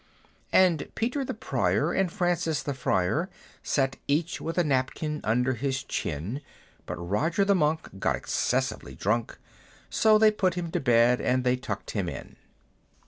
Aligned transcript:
And 0.51 0.89
Peter 0.95 1.23
the 1.23 1.35
Prior, 1.35 1.93
and 1.93 2.11
Francis 2.11 2.63
the 2.63 2.73
Friar, 2.73 3.29
Sat 3.61 3.97
each 4.07 4.41
with 4.41 4.57
a 4.57 4.63
napkin 4.63 5.21
under 5.23 5.53
his 5.53 5.83
chin; 5.83 6.41
But 6.87 6.95
Roger 6.95 7.45
the 7.45 7.53
Monk 7.53 7.99
got 7.99 8.15
excessively 8.15 8.95
drunk, 8.95 9.37
So 9.91 10.17
they 10.17 10.31
put 10.31 10.55
him 10.55 10.71
to 10.71 10.79
bed, 10.79 11.21
and 11.21 11.43
they 11.43 11.55
tucked 11.55 11.91
him 11.91 12.09
in! 12.09 12.35